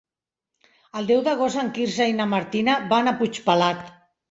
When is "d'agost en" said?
1.27-1.69